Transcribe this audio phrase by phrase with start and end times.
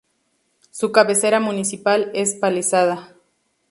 [0.71, 3.15] Su cabecera municipal es Palizada.